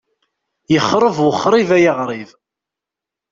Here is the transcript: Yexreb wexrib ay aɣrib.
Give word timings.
Yexreb 0.73 1.17
wexrib 1.25 1.69
ay 1.77 1.85
aɣrib. 1.91 2.29